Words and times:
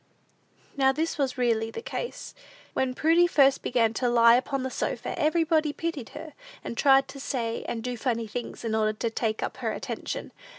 Now 0.75 0.91
this 0.91 1.19
was 1.19 1.37
really 1.37 1.69
the 1.69 1.83
case. 1.83 2.33
When 2.73 2.95
Prudy 2.95 3.27
first 3.27 3.61
began 3.61 3.93
to 3.93 4.09
lie 4.09 4.33
upon 4.35 4.63
the 4.63 4.71
sofa, 4.71 5.13
everybody 5.15 5.73
pitied 5.73 6.09
her, 6.17 6.33
and 6.63 6.75
tried 6.75 7.07
to 7.09 7.19
say 7.19 7.63
and 7.67 7.83
do 7.83 7.95
funny 7.95 8.25
things, 8.25 8.65
in 8.65 8.73
order 8.73 8.93
to 8.93 9.11
take 9.11 9.43
up 9.43 9.57
her 9.57 9.71
attention. 9.71 10.31